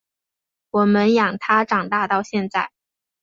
[0.71, 2.71] 我们养他长大到现在